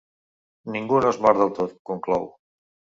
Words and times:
Ningú 0.77 1.03
no 1.05 1.13
es 1.17 1.21
mor 1.27 1.39
del 1.43 1.55
tot, 1.61 1.79
conclou. 1.93 2.31